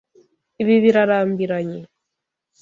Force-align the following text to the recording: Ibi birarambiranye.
Ibi 0.61 0.75
birarambiranye. 0.83 1.79